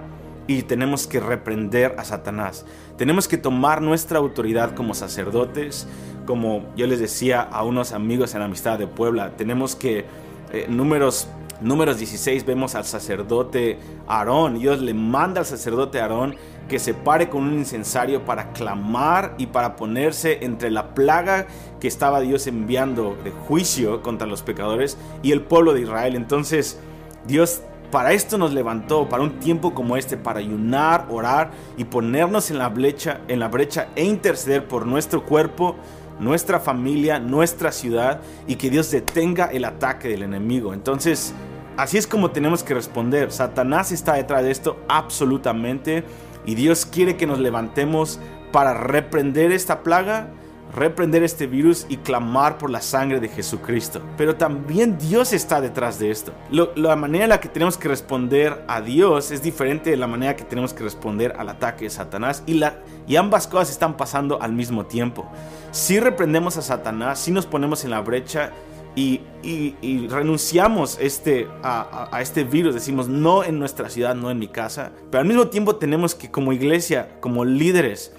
y 0.49 0.63
tenemos 0.63 1.07
que 1.07 1.21
reprender 1.21 1.95
a 1.99 2.05
Satanás. 2.05 2.67
Tenemos 2.97 3.29
que 3.29 3.39
tomar 3.39 3.81
nuestra 3.81 4.19
autoridad 4.19 4.75
como 4.75 4.93
sacerdotes, 4.93 5.87
como 6.27 6.65
yo 6.75 6.89
les 6.89 6.99
decía 6.99 7.43
a 7.43 7.63
unos 7.63 7.93
amigos 7.93 8.35
en 8.35 8.41
la 8.41 8.47
amistad 8.47 8.77
de 8.77 8.89
Puebla, 8.89 9.37
tenemos 9.37 9.77
que, 9.77 10.05
eh, 10.53 10.67
números 10.69 11.29
Números 11.61 11.99
16 11.99 12.47
vemos 12.47 12.75
al 12.75 12.87
sacerdote 12.87 13.79
Aarón. 14.09 14.59
Dios 14.59 14.81
le 14.81 14.95
manda 14.95 15.41
al 15.41 15.47
sacerdote 15.47 16.01
Aarón 16.01 16.37
que 16.69 16.79
se 16.79 16.95
pare 16.95 17.29
con 17.29 17.43
un 17.43 17.59
incensario 17.59 18.25
para 18.25 18.53
clamar 18.53 19.35
y 19.37 19.47
para 19.47 19.77
ponerse 19.77 20.39
entre 20.43 20.71
la 20.71 20.95
plaga 20.95 21.47
que 21.79 21.89
estaba 21.89 22.21
Dios 22.21 22.47
enviando 22.47 23.19
de 23.25 23.31
juicio 23.31 24.03
contra 24.03 24.27
los 24.27 24.43
pecadores 24.43 24.97
y 25.23 25.33
el 25.33 25.43
pueblo 25.43 25.75
de 25.75 25.83
Israel. 25.83 26.15
Entonces 26.15 26.79
Dios 27.27 27.61
para 27.91 28.13
esto 28.13 28.39
nos 28.39 28.53
levantó, 28.55 29.09
para 29.09 29.23
un 29.23 29.41
tiempo 29.41 29.75
como 29.75 29.97
este, 29.97 30.17
para 30.17 30.39
ayunar, 30.39 31.09
orar 31.11 31.51
y 31.77 31.85
ponernos 31.85 32.51
en 32.51 32.59
la 32.59 32.69
brecha, 32.69 33.21
en 33.27 33.41
la 33.41 33.49
brecha 33.49 33.89
e 33.97 34.05
interceder 34.05 34.67
por 34.69 34.87
nuestro 34.87 35.25
cuerpo, 35.25 35.75
nuestra 36.21 36.61
familia, 36.61 37.19
nuestra 37.19 37.73
ciudad 37.73 38.21
y 38.47 38.57
que 38.57 38.71
Dios 38.71 38.91
detenga 38.93 39.47
el 39.47 39.65
ataque 39.65 40.09
del 40.09 40.23
enemigo. 40.23 40.73
Entonces, 40.73 41.35
Así 41.77 41.99
es 41.99 42.07
como 42.07 42.31
tenemos 42.31 42.63
que 42.63 42.75
responder. 42.75 43.33
Satanás 43.33 43.93
está 43.93 44.15
detrás 44.15 44.43
de 44.43 44.51
esto 44.51 44.79
absolutamente 44.89 46.05
y 46.45 46.55
Dios 46.55 46.87
quiere 46.87 47.17
que 47.17 47.27
nos 47.27 47.39
levantemos 47.39 48.19
para 48.53 48.75
reprender 48.75 49.53
esta 49.53 49.83
plaga, 49.83 50.29
reprender 50.75 51.23
este 51.23 51.47
virus 51.47 51.87
y 51.89 51.99
clamar 51.99 52.59
por 52.59 52.71
la 52.71 52.81
sangre 52.81 53.21
de 53.21 53.29
Jesucristo. 53.29 54.03
Pero 54.17 54.37
también 54.37 54.99
Dios 54.99 55.33
está 55.33 55.61
detrás 55.61 55.99
de 55.99 56.11
esto. 56.11 56.33
la 56.51 56.97
manera 56.97 57.25
en 57.25 57.31
la 57.31 57.41
que 57.41 57.49
tenemos 57.49 57.77
que 57.77 57.89
responder 57.89 58.65
a 58.69 58.81
Dios 58.81 59.31
es 59.31 59.43
diferente 59.43 59.91
de 59.91 59.97
la 59.97 60.07
manera 60.07 60.37
que 60.37 60.45
tenemos 60.45 60.73
que 60.73 60.85
responder 60.85 61.35
al 61.39 61.49
ataque 61.49 61.85
de 61.85 61.91
Satanás 61.91 62.43
y, 62.47 62.61
y 63.07 63.17
ambas 63.17 63.47
cosas 63.47 63.71
están 63.71 63.97
pasando 63.97 64.41
al 64.41 64.53
mismo 64.53 64.87
tiempo. 64.87 65.31
Si 65.73 66.01
reprendemos 66.01 66.57
a 66.57 66.63
Satanás, 66.63 67.21
si 67.21 67.31
nos 67.31 67.47
ponemos 67.47 67.85
en 67.85 67.91
la 67.91 68.01
brecha 68.01 68.53
y, 68.97 70.07
renunciamos 70.09 70.99
este, 71.01 71.49
a, 71.63 72.19
este 72.21 72.45
virus, 72.45 72.75
decimos 72.75 73.09
no 73.09 73.45
en 73.45 73.59
nuestra 73.59 73.89
ciudad, 73.89 74.15
no 74.15 74.31
en 74.31 74.39
mi 74.39 74.49
casa, 74.49 74.93
pero 75.11 75.21
al 75.21 75.27
mismo 75.27 75.49
tiempo 75.49 75.77
tenemos 75.77 76.15
que 76.15 76.31
como 76.31 76.53
iglesia, 76.53 77.17
como 77.21 77.45
líderes, 77.45 78.13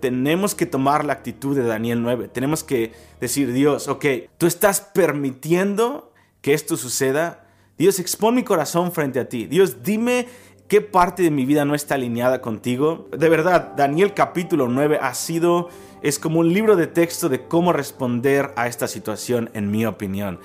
tenemos 0.00 0.54
que 0.54 0.66
tomar 0.66 1.04
la 1.04 1.14
actitud 1.14 1.56
de 1.56 1.64
Daniel 1.64 2.02
9, 2.02 2.28
tenemos 2.28 2.64
que 2.64 2.92
decir, 3.20 3.52
Dios, 3.52 3.88
ok, 3.88 4.04
tú 4.38 4.46
estás 4.46 4.80
permitiendo 4.80 6.12
que 6.40 6.54
esto 6.54 6.76
suceda, 6.76 7.46
Dios, 7.78 7.98
expón 7.98 8.34
mi 8.34 8.44
corazón 8.44 8.92
frente 8.92 9.20
a 9.20 9.28
ti, 9.28 9.46
Dios, 9.46 9.82
dime 9.82 10.26
qué 10.68 10.80
parte 10.80 11.22
de 11.22 11.30
mi 11.30 11.44
vida 11.44 11.64
no 11.64 11.74
está 11.74 11.94
alineada 11.94 12.40
contigo. 12.40 13.08
De 13.16 13.28
verdad, 13.28 13.72
Daniel 13.76 14.14
capítulo 14.14 14.68
9 14.68 14.98
ha 15.00 15.14
sido 15.14 15.68
es 16.04 16.18
como 16.18 16.40
un 16.40 16.52
libro 16.52 16.76
de 16.76 16.86
texto 16.86 17.30
de 17.30 17.46
cómo 17.46 17.72
responder 17.72 18.52
a 18.56 18.66
esta 18.66 18.88
situación, 18.88 19.48
en 19.54 19.70
mi 19.70 19.86
opinión. 19.86 20.38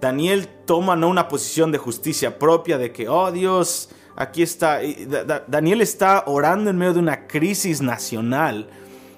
Daniel 0.00 0.48
toma 0.64 0.96
no 0.96 1.08
una 1.08 1.28
posición 1.28 1.70
de 1.70 1.76
justicia 1.76 2.38
propia 2.38 2.78
de 2.78 2.92
que, 2.92 3.10
oh 3.10 3.30
Dios, 3.30 3.90
aquí 4.16 4.42
está. 4.42 4.80
Daniel 5.46 5.82
está 5.82 6.24
orando 6.26 6.70
en 6.70 6.78
medio 6.78 6.94
de 6.94 7.00
una 7.00 7.26
crisis 7.26 7.82
nacional 7.82 8.70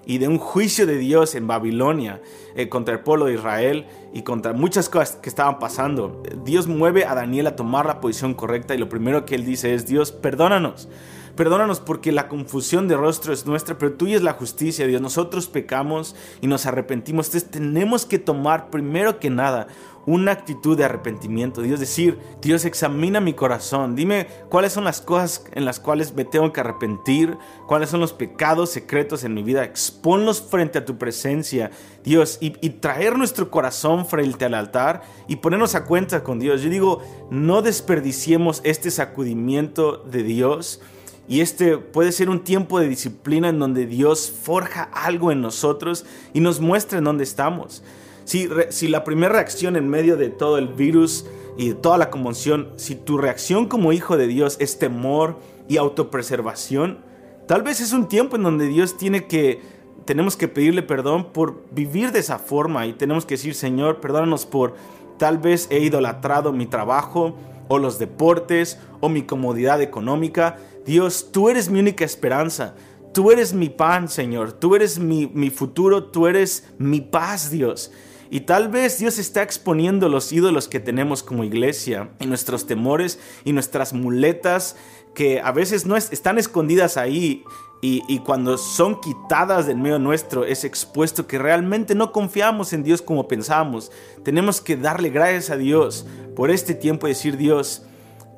y 0.07 0.19
de 0.19 0.29
un 0.29 0.39
juicio 0.39 0.87
de 0.87 0.99
Dios 0.99 1.35
en 1.35 1.47
Babilonia 1.47 2.21
eh, 2.55 2.69
contra 2.69 2.95
el 2.95 3.01
pueblo 3.01 3.27
de 3.27 3.35
Israel 3.35 3.87
y 4.13 4.23
contra 4.23 4.53
muchas 4.53 4.89
cosas 4.89 5.17
que 5.17 5.29
estaban 5.29 5.59
pasando. 5.59 6.23
Dios 6.45 6.67
mueve 6.67 7.05
a 7.05 7.15
Daniel 7.15 7.47
a 7.47 7.57
tomar 7.57 7.87
la 7.87 8.01
posición 8.01 8.35
correcta 8.35 8.75
y 8.75 8.79
lo 8.79 8.89
primero 8.89 9.25
que 9.25 9.35
él 9.35 9.45
dice 9.45 9.75
es, 9.75 9.87
Dios, 9.87 10.13
perdónanos 10.13 10.89
Perdónanos 11.37 11.81
porque 11.81 12.13
la 12.13 12.29
confusión 12.29 12.87
de 12.87 12.97
rostro 12.97 13.33
es 13.33 13.45
nuestra, 13.45 13.77
pero 13.77 13.95
tuya 13.95 14.15
es 14.15 14.23
la 14.23 14.35
justicia, 14.35 14.87
Dios. 14.87 15.03
Nosotros 15.03 15.49
pecamos 15.49 16.15
y 16.41 16.47
nos 16.47 16.65
arrepentimos. 16.67 17.27
Entonces 17.27 17.51
tenemos 17.51 18.07
que 18.07 18.21
tomar 18.21 18.71
primero 18.71 19.19
que 19.19 19.31
nada 19.31 19.67
una 20.07 20.33
actitud 20.33 20.77
de 20.77 20.85
arrepentimiento. 20.85 21.63
Dios 21.63 21.81
decir, 21.81 22.19
Dios 22.41 22.65
examina 22.65 23.21
mi 23.21 23.35
corazón, 23.35 23.97
dime 23.97 24.27
cuáles 24.49 24.73
son 24.73 24.85
las 24.85 25.01
cosas 25.01 25.45
en 25.53 25.65
las 25.65 25.81
cuales 25.81 26.15
me 26.15 26.25
tengo 26.25 26.53
que 26.53 26.61
arrepentir, 26.61 27.37
cuáles 27.67 27.91
son 27.91 28.01
los 28.01 28.13
pecados 28.13 28.71
secretos 28.71 29.25
en 29.25 29.35
mi 29.35 29.43
vida, 29.43 29.65
exponlos 29.65 30.43
frente 30.43 30.79
a 30.79 30.85
tu 30.85 30.99
presencia, 30.99 31.71
Dios, 32.03 32.39
y, 32.41 32.51
traer 32.85 33.17
nuestro 33.17 33.51
corazón 33.51 34.07
frente 34.07 34.45
al 34.45 34.55
altar 34.55 35.03
y 35.27 35.37
ponernos 35.37 35.75
a 35.75 35.85
cuenta 35.85 36.23
con 36.23 36.39
Dios. 36.39 36.61
Yo 36.61 36.69
digo, 36.69 37.03
no 37.31 37.63
desperdiciemos 37.63 38.61
este 38.65 38.91
sacudimiento 38.91 39.99
de 39.99 40.23
Dios. 40.23 40.81
Y 41.27 41.41
este 41.41 41.79
puede 41.79 42.13
ser 42.13 42.29
un 42.29 42.45
tiempo 42.45 42.79
de 42.79 42.89
disciplina 42.89 43.49
en 43.49 43.59
donde 43.59 43.87
Dios 43.87 44.31
forja 44.31 44.91
algo 44.93 45.33
en 45.33 45.41
nosotros 45.41 46.05
y 46.35 46.41
nos 46.41 46.61
muestra 46.61 46.99
en 46.99 47.05
dónde 47.05 47.25
estamos. 47.25 47.83
Si, 48.25 48.89
la 48.89 49.05
primera 49.05 49.33
reacción 49.33 49.77
en 49.77 49.89
medio 49.89 50.17
de 50.17 50.31
todo 50.31 50.59
el 50.59 50.69
virus 50.69 51.27
y 51.57 51.69
de 51.69 51.75
toda 51.75 51.99
la 51.99 52.11
conmoción, 52.11 52.71
si 52.77 52.95
tu 52.95 53.19
reacción 53.19 53.67
como 53.67 53.93
hijo 53.93 54.17
de 54.17 54.27
Dios 54.27 54.57
es 54.61 54.79
temor 54.79 55.39
y 55.69 55.77
autopreservación, 55.77 56.99
tal 57.47 57.63
vez 57.63 57.81
es 57.81 57.93
un 57.93 58.09
tiempo 58.09 58.37
en 58.37 58.43
donde 58.43 58.67
Dios 58.67 58.97
tiene 58.97 59.27
que, 59.27 59.61
tenemos 60.05 60.37
que 60.37 60.49
pedirle 60.49 60.83
perdón 60.83 61.33
por 61.33 61.63
vivir 61.71 62.13
de 62.13 62.21
esa 62.21 62.39
forma 62.39 62.87
y 62.87 62.95
tenemos 62.95 63.27
que 63.27 63.35
decir, 63.35 63.55
Señor, 63.55 64.01
perdónanos 64.01 64.47
por 64.47 64.75
tal 65.19 65.39
vez 65.39 65.69
he 65.71 65.81
idolatrado 65.81 66.53
mi 66.53 66.67
trabajo 66.67 67.35
o 67.69 67.79
los 67.79 67.99
deportes 67.99 68.79
o 69.01 69.09
mi 69.09 69.23
comodidad 69.23 69.81
económica. 69.81 70.59
Dios, 70.85 71.31
tú 71.33 71.49
eres 71.49 71.71
mi 71.71 71.81
única 71.81 72.05
esperanza. 72.05 72.75
Tú 73.15 73.31
eres 73.31 73.55
mi 73.55 73.71
pan, 73.71 74.09
Señor. 74.09 74.53
Tú 74.53 74.75
eres 74.75 74.99
mi, 74.99 75.27
mi 75.29 75.49
futuro. 75.49 76.05
Tú 76.05 76.27
eres 76.27 76.69
mi 76.77 77.01
paz, 77.01 77.51
Dios. 77.51 77.91
Y 78.31 78.41
tal 78.41 78.69
vez 78.69 78.99
Dios 78.99 79.19
está 79.19 79.43
exponiendo 79.43 80.09
los 80.09 80.33
ídolos 80.33 80.69
que 80.69 80.81
tenemos 80.81 81.23
como 81.23 81.45
iglesia 81.45 82.11
y 82.19 82.27
nuestros 82.27 82.67
temores 82.67 83.19
y 83.45 83.53
nuestras 83.53 83.93
muletas 83.93 84.77
que 85.15 85.41
a 85.41 85.53
veces 85.53 85.87
no 85.87 85.97
están 85.97 86.39
escondidas 86.39 86.97
ahí 86.97 87.45
y, 87.87 88.19
cuando 88.21 88.57
son 88.57 88.99
quitadas 88.99 89.67
del 89.67 89.77
medio 89.77 89.99
nuestro 89.99 90.47
es 90.47 90.65
expuesto 90.65 91.27
que 91.27 91.39
realmente 91.39 91.95
no 91.95 92.13
confiamos 92.13 92.73
en 92.73 92.83
Dios 92.83 93.03
como 93.03 93.29
pensamos. 93.29 93.93
Tenemos 94.23 94.63
que 94.63 94.79
darle 94.79 95.11
gracias 95.11 95.51
a 95.51 95.59
Dios 95.59 96.07
por 96.35 96.51
este 96.51 96.75
tiempo 96.75 97.07
y 97.07 97.11
decir 97.11 97.37
Dios, 97.37 97.83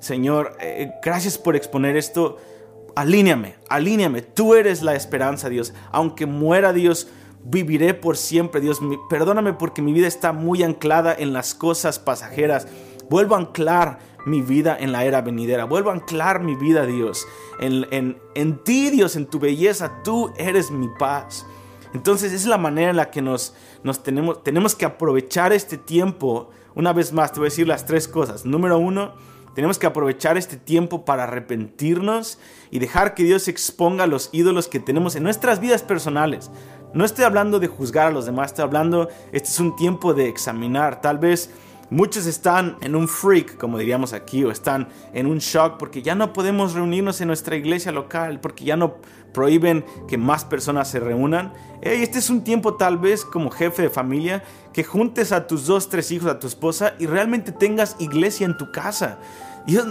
Señor, 0.00 0.56
eh, 0.60 0.90
gracias 1.00 1.38
por 1.38 1.54
exponer 1.54 1.96
esto. 1.96 2.38
Alíneame, 2.96 3.56
alíneame. 3.68 4.22
Tú 4.22 4.54
eres 4.54 4.82
la 4.82 4.94
esperanza, 4.94 5.50
Dios. 5.50 5.74
Aunque 5.92 6.24
muera 6.24 6.72
Dios, 6.72 7.08
viviré 7.44 7.92
por 7.92 8.16
siempre, 8.16 8.62
Dios. 8.62 8.80
Perdóname 9.10 9.52
porque 9.52 9.82
mi 9.82 9.92
vida 9.92 10.06
está 10.08 10.32
muy 10.32 10.62
anclada 10.62 11.14
en 11.16 11.34
las 11.34 11.54
cosas 11.54 11.98
pasajeras. 11.98 12.66
Vuelvo 13.10 13.34
a 13.34 13.38
anclar 13.38 13.98
mi 14.24 14.40
vida 14.40 14.76
en 14.80 14.92
la 14.92 15.04
era 15.04 15.20
venidera. 15.20 15.66
Vuelvo 15.66 15.90
a 15.90 15.92
anclar 15.92 16.42
mi 16.42 16.54
vida, 16.54 16.86
Dios. 16.86 17.26
En, 17.60 17.86
en, 17.90 18.18
en 18.34 18.64
ti, 18.64 18.88
Dios, 18.88 19.14
en 19.14 19.26
tu 19.26 19.38
belleza. 19.38 20.02
Tú 20.02 20.32
eres 20.38 20.70
mi 20.70 20.88
paz. 20.98 21.44
Entonces 21.92 22.32
es 22.32 22.46
la 22.46 22.56
manera 22.56 22.90
en 22.90 22.96
la 22.96 23.10
que 23.10 23.20
nos, 23.20 23.54
nos 23.82 24.02
tenemos, 24.02 24.42
tenemos 24.42 24.74
que 24.74 24.86
aprovechar 24.86 25.52
este 25.52 25.76
tiempo. 25.76 26.48
Una 26.74 26.94
vez 26.94 27.12
más, 27.12 27.32
te 27.32 27.40
voy 27.40 27.48
a 27.48 27.50
decir 27.50 27.68
las 27.68 27.84
tres 27.84 28.08
cosas. 28.08 28.46
Número 28.46 28.78
uno, 28.78 29.14
tenemos 29.56 29.78
que 29.78 29.86
aprovechar 29.86 30.36
este 30.36 30.58
tiempo 30.58 31.06
para 31.06 31.24
arrepentirnos 31.24 32.38
y 32.70 32.78
dejar 32.78 33.14
que 33.14 33.24
Dios 33.24 33.48
exponga 33.48 34.06
los 34.06 34.28
ídolos 34.32 34.68
que 34.68 34.80
tenemos 34.80 35.16
en 35.16 35.22
nuestras 35.22 35.60
vidas 35.60 35.82
personales. 35.82 36.50
No 36.92 37.06
estoy 37.06 37.24
hablando 37.24 37.58
de 37.58 37.66
juzgar 37.66 38.08
a 38.08 38.10
los 38.10 38.26
demás, 38.26 38.48
estoy 38.48 38.64
hablando, 38.64 39.08
este 39.32 39.48
es 39.48 39.58
un 39.58 39.74
tiempo 39.74 40.12
de 40.12 40.28
examinar. 40.28 41.00
Tal 41.00 41.16
vez 41.16 41.48
muchos 41.90 42.26
están 42.26 42.76
en 42.80 42.94
un 42.94 43.08
freak, 43.08 43.56
como 43.56 43.78
diríamos 43.78 44.12
aquí, 44.12 44.44
o 44.44 44.50
están 44.50 44.88
en 45.12 45.26
un 45.26 45.38
shock 45.38 45.76
porque 45.78 46.02
ya 46.02 46.14
no 46.14 46.32
podemos 46.32 46.74
reunirnos 46.74 47.20
en 47.20 47.28
nuestra 47.28 47.56
iglesia 47.56 47.92
local, 47.92 48.40
porque 48.40 48.64
ya 48.64 48.76
no 48.76 48.96
prohíben 49.32 49.84
que 50.08 50.16
más 50.16 50.44
personas 50.44 50.88
se 50.90 50.98
reúnan. 50.98 51.52
este 51.82 52.18
es 52.18 52.30
un 52.30 52.42
tiempo 52.42 52.74
tal 52.74 52.98
vez 52.98 53.24
como 53.24 53.50
jefe 53.50 53.82
de 53.82 53.90
familia 53.90 54.42
que 54.72 54.82
juntes 54.82 55.32
a 55.32 55.46
tus 55.46 55.66
dos, 55.66 55.88
tres 55.88 56.10
hijos, 56.10 56.30
a 56.30 56.38
tu 56.38 56.46
esposa 56.46 56.94
y 56.98 57.06
realmente 57.06 57.52
tengas 57.52 57.96
iglesia 57.98 58.46
en 58.46 58.56
tu 58.56 58.72
casa. 58.72 59.18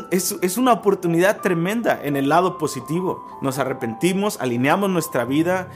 Es, 0.09 0.57
una 0.57 0.71
oportunidad 0.71 1.41
tremenda 1.41 1.99
en 2.01 2.15
el 2.15 2.29
lado 2.29 2.57
positivo. 2.57 3.25
Nos 3.41 3.59
arrepentimos, 3.59 4.39
alineamos 4.39 4.89
nuestra 4.89 5.25
vida, 5.25 5.67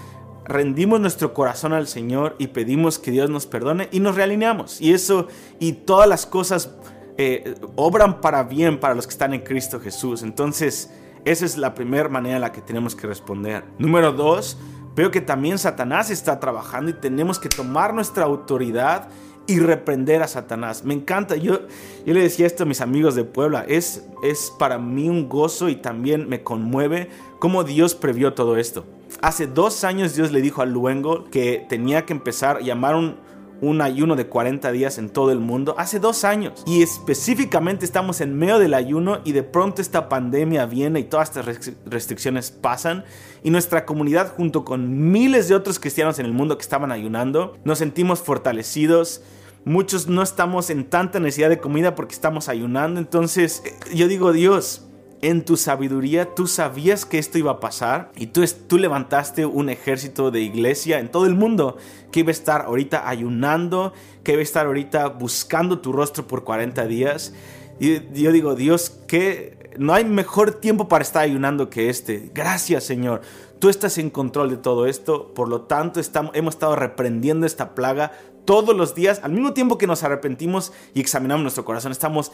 rendimos 0.50 1.00
nuestro 1.00 1.34
corazón 1.34 1.74
al 1.74 1.88
Señor 1.88 2.36
y 2.40 2.48
pedimos 2.48 3.00
que 3.00 3.12
Dios 3.12 3.30
nos 3.30 3.46
perdone 3.46 3.88
y 3.92 4.00
nos 4.00 4.16
realineamos. 4.16 4.82
Y 4.82 4.94
eso 4.94 5.28
y 5.60 5.74
todas 5.74 6.10
las 6.10 6.26
cosas 6.26 6.76
eh, 7.18 7.56
obran 7.76 8.20
para 8.20 8.44
bien 8.44 8.80
para 8.80 8.96
los 8.96 9.06
que 9.06 9.12
están 9.12 9.34
en 9.34 9.42
Cristo 9.42 9.80
Jesús. 9.80 10.24
Entonces, 10.24 10.92
esa 11.24 11.46
es 11.46 11.58
la 11.58 11.76
primera 11.76 12.10
manera 12.10 12.36
en 12.38 12.42
la 12.42 12.52
que 12.52 12.62
tenemos 12.62 12.96
que 12.96 13.08
responder. 13.08 13.64
Número 13.78 14.12
dos, 14.12 14.58
veo 14.96 15.12
que 15.12 15.22
también 15.22 15.60
Satanás 15.60 16.10
está 16.10 16.40
trabajando 16.40 16.90
y 16.90 16.94
tenemos 16.94 17.38
que 17.38 17.50
tomar 17.50 17.94
nuestra 17.94 18.26
autoridad 18.26 19.08
y 19.46 19.60
reprender 19.60 20.24
a 20.24 20.28
Satanás. 20.28 20.84
Me 20.84 20.96
encanta. 20.96 21.36
Yo, 21.36 21.62
yo 22.06 22.14
le 22.14 22.22
decía 22.22 22.48
esto 22.48 22.64
a 22.64 22.66
mis 22.66 22.82
amigos 22.82 23.14
de 23.16 23.24
Puebla. 23.24 23.66
Es, 23.68 24.08
es 24.24 24.52
para 24.58 24.80
mí 24.80 25.10
un 25.10 25.30
gozo 25.30 25.70
y 25.70 25.76
también 25.76 26.28
me 26.28 26.44
conmueve 26.44 27.10
cómo 27.38 27.64
Dios 27.64 27.94
previó 27.94 28.34
todo 28.34 28.58
esto. 28.58 28.86
Hace 29.22 29.48
dos 29.48 29.84
años 29.84 30.16
Dios 30.16 30.32
le 30.32 30.42
dijo 30.42 30.62
a 30.62 30.66
Luengo 30.66 31.26
que 31.26 31.66
tenía 31.68 32.06
que 32.06 32.14
empezar 32.14 32.58
a 32.58 32.62
llamar 32.62 32.96
un, 32.96 33.18
un 33.62 33.82
ayuno 33.82 34.16
de 34.16 34.28
40 34.28 34.72
días 34.72 34.98
en 34.98 35.10
todo 35.10 35.32
el 35.32 35.40
mundo 35.40 35.76
hace 35.78 36.00
dos 36.00 36.24
años. 36.24 36.64
Y 36.66 36.82
específicamente 36.82 37.86
estamos 37.86 38.22
en 38.22 38.38
medio 38.38 38.60
del 38.60 38.74
ayuno 38.74 39.20
y 39.26 39.34
de 39.34 39.44
pronto 39.44 39.82
esta 39.82 40.08
pandemia 40.10 40.66
viene 40.66 41.02
y 41.02 41.04
todas 41.04 41.30
estas 41.30 41.74
restricciones 41.86 42.52
pasan. 42.52 43.04
Y 43.44 43.50
nuestra 43.50 43.86
comunidad 43.86 44.34
junto 44.36 44.64
con 44.64 45.12
miles 45.12 45.50
de 45.50 45.56
otros 45.56 45.80
cristianos 45.80 46.20
en 46.20 46.26
el 46.26 46.34
mundo 46.34 46.58
que 46.58 46.64
estaban 46.64 46.92
ayunando, 46.92 47.58
nos 47.64 47.80
sentimos 47.80 48.22
fortalecidos. 48.22 49.22
Muchos 49.66 50.08
no 50.08 50.24
estamos 50.24 50.70
en 50.70 50.90
tanta 50.90 51.20
necesidad 51.20 51.50
de 51.50 51.60
comida 51.60 51.96
porque 51.96 52.16
estamos 52.16 52.48
ayunando. 52.48 53.00
Entonces 53.00 53.64
eh, 53.66 53.96
yo 53.96 54.08
digo, 54.08 54.32
Dios, 54.32 54.89
en 55.22 55.44
tu 55.44 55.58
sabiduría 55.58 56.34
tú 56.34 56.48
sabías 56.48 57.06
que 57.06 57.20
esto 57.20 57.38
iba 57.38 57.52
a 57.52 57.60
pasar 57.60 58.12
y 58.16 58.28
tú, 58.28 58.44
tú 58.68 58.78
levantaste 58.78 59.46
un 59.46 59.70
ejército 59.70 60.32
de 60.32 60.42
iglesia 60.42 61.00
en 61.00 61.10
todo 61.10 61.26
el 61.26 61.36
mundo 61.36 61.78
que 62.12 62.22
iba 62.22 62.30
a 62.30 62.32
estar 62.32 62.62
ahorita 62.62 63.08
ayunando, 63.08 63.94
que 64.24 64.34
iba 64.34 64.40
a 64.40 64.44
estar 64.44 64.66
ahorita 64.66 65.08
buscando 65.10 65.80
tu 65.80 65.92
rostro 65.92 66.26
por 66.28 66.44
40 66.44 66.86
días. 66.88 67.34
Y 67.80 68.02
yo 68.22 68.32
digo, 68.32 68.56
Dios, 68.56 68.90
que 69.08 69.72
no 69.78 69.94
hay 69.94 70.06
mejor 70.06 70.52
tiempo 70.52 70.88
para 70.88 71.04
estar 71.04 71.24
ayunando 71.24 71.70
que 71.70 71.90
este. 71.90 72.32
Gracias, 72.34 72.84
Señor. 72.84 73.22
Tú 73.60 73.70
estás 73.70 73.98
en 73.98 74.10
control 74.10 74.50
de 74.50 74.58
todo 74.58 74.86
esto, 74.86 75.34
por 75.34 75.50
lo 75.50 75.62
tanto 75.62 76.00
estamos, 76.00 76.32
hemos 76.34 76.56
estado 76.56 76.76
reprendiendo 76.76 77.46
esta 77.46 77.76
plaga 77.76 78.14
todos 78.46 78.76
los 78.76 78.96
días, 78.96 79.20
al 79.22 79.34
mismo 79.34 79.54
tiempo 79.54 79.78
que 79.78 79.86
nos 79.86 80.04
arrepentimos 80.04 80.72
y 80.94 81.02
examinamos 81.02 81.44
nuestro 81.44 81.66
corazón, 81.66 81.92
estamos 81.92 82.32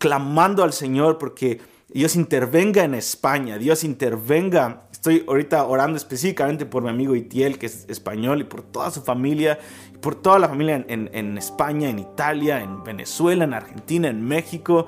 clamando 0.00 0.64
al 0.64 0.72
Señor 0.72 1.18
porque 1.18 1.60
Dios 1.88 2.16
intervenga 2.16 2.82
en 2.82 2.94
España, 2.94 3.58
Dios 3.58 3.84
intervenga. 3.84 4.88
Estoy 4.90 5.24
ahorita 5.28 5.64
orando 5.66 5.96
específicamente 5.96 6.64
por 6.64 6.82
mi 6.82 6.88
amigo 6.88 7.14
Itiel, 7.14 7.58
que 7.58 7.66
es 7.66 7.84
español, 7.88 8.40
y 8.40 8.44
por 8.44 8.62
toda 8.62 8.90
su 8.90 9.02
familia, 9.02 9.58
y 9.94 9.98
por 9.98 10.14
toda 10.14 10.38
la 10.38 10.48
familia 10.48 10.84
en, 10.88 11.38
España, 11.38 11.90
en 11.90 11.98
Italia, 11.98 12.62
en 12.62 12.82
Venezuela, 12.82 13.44
en 13.44 13.52
Argentina, 13.54 14.08
en 14.08 14.26
México, 14.26 14.86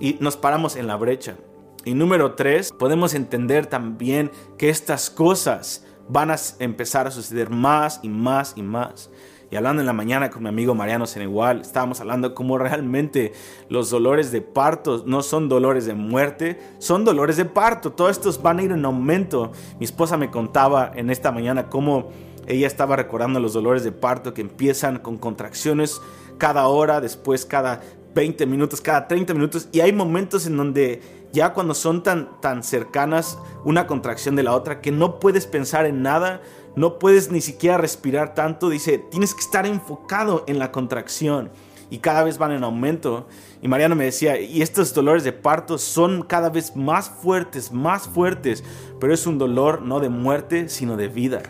y 0.00 0.16
nos 0.20 0.36
paramos 0.36 0.76
en 0.76 0.86
la 0.86 0.96
brecha. 0.96 1.36
Y 1.84 1.94
número 1.94 2.34
tres, 2.34 2.72
podemos 2.72 3.12
entender 3.14 3.66
también 3.66 4.30
que 4.56 4.70
estas 4.70 5.10
cosas 5.10 5.84
van 6.08 6.30
a 6.30 6.36
empezar 6.60 7.06
a 7.06 7.10
suceder 7.10 7.50
más 7.50 8.00
y 8.02 8.08
más 8.08 8.54
y 8.56 8.62
más. 8.62 9.10
Y 9.50 9.56
hablando 9.56 9.80
en 9.80 9.86
la 9.86 9.92
mañana 9.92 10.30
con 10.30 10.42
mi 10.42 10.48
amigo 10.48 10.74
Mariano 10.74 11.06
Senegual, 11.06 11.60
estábamos 11.60 12.00
hablando 12.00 12.34
cómo 12.34 12.58
realmente 12.58 13.32
los 13.68 13.90
dolores 13.90 14.32
de 14.32 14.40
parto 14.40 15.04
no 15.06 15.22
son 15.22 15.48
dolores 15.48 15.86
de 15.86 15.94
muerte, 15.94 16.60
son 16.78 17.04
dolores 17.04 17.36
de 17.36 17.44
parto. 17.44 17.92
Todos 17.92 18.10
estos 18.10 18.42
van 18.42 18.58
a 18.58 18.62
ir 18.64 18.72
en 18.72 18.84
aumento. 18.84 19.52
Mi 19.78 19.84
esposa 19.84 20.16
me 20.16 20.30
contaba 20.30 20.90
en 20.94 21.10
esta 21.10 21.30
mañana 21.30 21.68
cómo 21.68 22.10
ella 22.48 22.66
estaba 22.66 22.96
recordando 22.96 23.38
los 23.38 23.52
dolores 23.52 23.84
de 23.84 23.92
parto 23.92 24.34
que 24.34 24.40
empiezan 24.40 24.98
con 24.98 25.16
contracciones 25.16 26.00
cada 26.38 26.66
hora, 26.66 27.00
después 27.00 27.46
cada 27.46 27.82
20 28.14 28.46
minutos, 28.46 28.80
cada 28.80 29.06
30 29.06 29.32
minutos. 29.34 29.68
Y 29.70 29.80
hay 29.80 29.92
momentos 29.92 30.46
en 30.46 30.56
donde 30.56 31.02
ya 31.32 31.52
cuando 31.52 31.74
son 31.74 32.02
tan, 32.02 32.40
tan 32.40 32.62
cercanas 32.62 33.38
una 33.64 33.86
contracción 33.86 34.36
de 34.36 34.42
la 34.42 34.54
otra 34.54 34.80
que 34.80 34.90
no 34.90 35.20
puedes 35.20 35.46
pensar 35.46 35.86
en 35.86 36.02
nada, 36.02 36.40
no 36.76 36.98
puedes 36.98 37.30
ni 37.30 37.40
siquiera 37.40 37.78
respirar 37.78 38.34
tanto, 38.34 38.68
dice, 38.68 38.98
tienes 38.98 39.34
que 39.34 39.40
estar 39.40 39.66
enfocado 39.66 40.44
en 40.46 40.58
la 40.58 40.70
contracción 40.70 41.50
y 41.90 41.98
cada 41.98 42.22
vez 42.22 42.38
van 42.38 42.52
en 42.52 42.64
aumento. 42.64 43.26
Y 43.62 43.68
Mariano 43.68 43.96
me 43.96 44.04
decía, 44.04 44.38
y 44.38 44.62
estos 44.62 44.92
dolores 44.92 45.24
de 45.24 45.32
parto 45.32 45.78
son 45.78 46.22
cada 46.22 46.50
vez 46.50 46.76
más 46.76 47.08
fuertes, 47.08 47.72
más 47.72 48.06
fuertes, 48.06 48.62
pero 49.00 49.14
es 49.14 49.26
un 49.26 49.38
dolor 49.38 49.82
no 49.82 50.00
de 50.00 50.10
muerte, 50.10 50.68
sino 50.68 50.96
de 50.96 51.08
vida. 51.08 51.42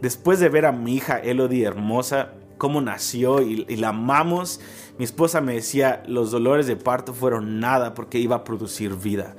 Después 0.00 0.40
de 0.40 0.48
ver 0.48 0.66
a 0.66 0.72
mi 0.72 0.96
hija 0.96 1.18
Elodie 1.18 1.64
hermosa, 1.64 2.32
cómo 2.58 2.80
nació 2.80 3.42
y 3.42 3.76
la 3.76 3.90
amamos, 3.90 4.60
mi 4.98 5.04
esposa 5.04 5.42
me 5.42 5.54
decía, 5.54 6.02
los 6.06 6.30
dolores 6.30 6.66
de 6.66 6.76
parto 6.76 7.12
fueron 7.12 7.60
nada 7.60 7.94
porque 7.94 8.18
iba 8.18 8.36
a 8.36 8.44
producir 8.44 8.96
vida. 8.96 9.36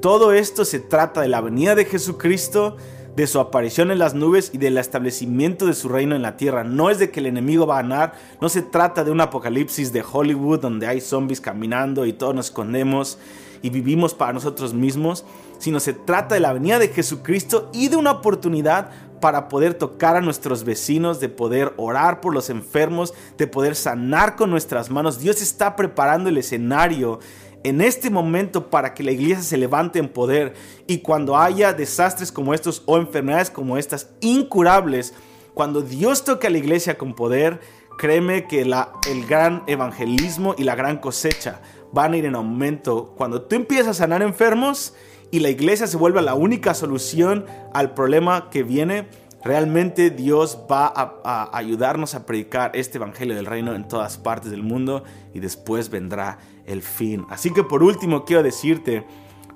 Todo 0.00 0.32
esto 0.32 0.64
se 0.64 0.80
trata 0.80 1.20
de 1.20 1.28
la 1.28 1.40
venida 1.40 1.74
de 1.74 1.84
Jesucristo, 1.84 2.76
de 3.16 3.26
su 3.26 3.40
aparición 3.40 3.90
en 3.90 3.98
las 3.98 4.14
nubes 4.14 4.50
y 4.52 4.58
del 4.58 4.76
establecimiento 4.76 5.64
de 5.64 5.72
su 5.72 5.88
reino 5.88 6.14
en 6.14 6.20
la 6.20 6.36
tierra. 6.36 6.64
No 6.64 6.90
es 6.90 6.98
de 6.98 7.10
que 7.10 7.20
el 7.20 7.26
enemigo 7.26 7.66
va 7.66 7.78
a 7.78 7.82
ganar, 7.82 8.12
no 8.42 8.50
se 8.50 8.60
trata 8.60 9.04
de 9.04 9.10
un 9.10 9.22
apocalipsis 9.22 9.90
de 9.92 10.04
Hollywood 10.08 10.60
donde 10.60 10.86
hay 10.86 11.00
zombies 11.00 11.40
caminando 11.40 12.04
y 12.04 12.12
todos 12.12 12.34
nos 12.34 12.46
escondemos 12.46 13.18
y 13.62 13.70
vivimos 13.70 14.12
para 14.12 14.34
nosotros 14.34 14.74
mismos, 14.74 15.24
sino 15.58 15.80
se 15.80 15.94
trata 15.94 16.34
de 16.34 16.42
la 16.42 16.52
venida 16.52 16.78
de 16.78 16.88
Jesucristo 16.88 17.70
y 17.72 17.88
de 17.88 17.96
una 17.96 18.10
oportunidad 18.12 18.90
para 19.20 19.48
poder 19.48 19.72
tocar 19.72 20.14
a 20.16 20.20
nuestros 20.20 20.64
vecinos, 20.64 21.18
de 21.18 21.30
poder 21.30 21.72
orar 21.78 22.20
por 22.20 22.34
los 22.34 22.50
enfermos, 22.50 23.14
de 23.38 23.46
poder 23.46 23.74
sanar 23.74 24.36
con 24.36 24.50
nuestras 24.50 24.90
manos. 24.90 25.20
Dios 25.20 25.40
está 25.40 25.74
preparando 25.74 26.28
el 26.28 26.36
escenario 26.36 27.18
en 27.66 27.80
este 27.80 28.10
momento 28.10 28.70
para 28.70 28.94
que 28.94 29.02
la 29.02 29.10
iglesia 29.10 29.42
se 29.42 29.56
levante 29.56 29.98
en 29.98 30.08
poder 30.08 30.54
y 30.86 30.98
cuando 30.98 31.36
haya 31.36 31.72
desastres 31.72 32.30
como 32.30 32.54
estos 32.54 32.84
o 32.86 32.96
enfermedades 32.96 33.50
como 33.50 33.76
estas 33.76 34.10
incurables, 34.20 35.14
cuando 35.52 35.82
Dios 35.82 36.22
toque 36.22 36.46
a 36.46 36.50
la 36.50 36.58
iglesia 36.58 36.96
con 36.96 37.14
poder, 37.14 37.58
créeme 37.98 38.46
que 38.46 38.60
el 38.62 39.26
gran 39.26 39.64
evangelismo 39.66 40.54
y 40.56 40.62
la 40.62 40.76
gran 40.76 40.98
cosecha 40.98 41.60
van 41.92 42.12
a 42.12 42.16
ir 42.18 42.26
en 42.26 42.36
aumento. 42.36 43.14
Cuando 43.16 43.42
tú 43.42 43.56
empiezas 43.56 43.88
a 43.88 43.94
sanar 43.94 44.22
enfermos 44.22 44.94
y 45.32 45.40
la 45.40 45.50
iglesia 45.50 45.88
se 45.88 45.96
vuelve 45.96 46.22
la 46.22 46.34
única 46.34 46.72
solución 46.72 47.46
al 47.74 47.94
problema 47.94 48.48
que 48.48 48.62
viene, 48.62 49.08
Realmente 49.46 50.10
Dios 50.10 50.58
va 50.68 50.92
a, 50.92 51.56
ayudarnos 51.56 52.16
a 52.16 52.26
predicar 52.26 52.72
este 52.74 52.98
Evangelio 52.98 53.36
del 53.36 53.46
Reino 53.46 53.76
en 53.76 53.86
todas 53.86 54.18
partes 54.18 54.50
del 54.50 54.64
mundo 54.64 55.04
y 55.32 55.38
después 55.38 55.88
vendrá 55.88 56.38
el 56.64 56.82
fin. 56.82 57.24
Así 57.30 57.52
que 57.52 57.62
por 57.62 57.84
último 57.84 58.24
quiero 58.24 58.42
decirte, 58.42 59.06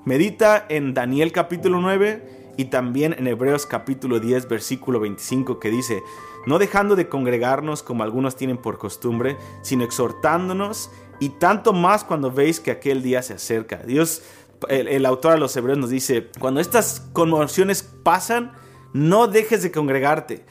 medita 0.05 0.65
en 0.69 0.93
Daniel 0.93 1.33
capítulo 1.33 1.81
9 1.81 2.53
y 2.55 2.65
también 2.65 3.13
en 3.19 3.27
Hebreos 3.27 3.65
capítulo 3.65 4.21
10 4.21 4.47
versículo 4.47 5.01
25 5.01 5.59
que 5.59 5.69
dice, 5.69 6.01
no 6.45 6.57
dejando 6.57 6.95
de 6.95 7.09
congregarnos 7.09 7.83
como 7.83 8.03
algunos 8.03 8.37
tienen 8.37 8.57
por 8.57 8.77
costumbre, 8.77 9.35
sino 9.61 9.83
exhortándonos 9.83 10.89
y 11.19 11.31
tanto 11.31 11.73
más 11.73 12.05
cuando 12.05 12.31
veis 12.31 12.61
que 12.61 12.71
aquel 12.71 13.03
día 13.03 13.21
se 13.23 13.33
acerca. 13.33 13.79
Dios, 13.79 14.21
el, 14.69 14.87
el 14.87 15.05
autor 15.05 15.33
a 15.33 15.37
los 15.37 15.53
Hebreos 15.57 15.79
nos 15.79 15.89
dice, 15.89 16.29
cuando 16.39 16.61
estas 16.61 17.09
conmociones 17.11 17.83
pasan, 17.83 18.53
no 18.93 19.27
dejes 19.27 19.63
de 19.63 19.71
congregarte. 19.71 20.45